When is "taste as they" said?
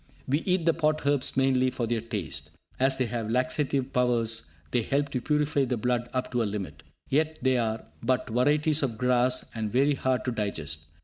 2.01-3.05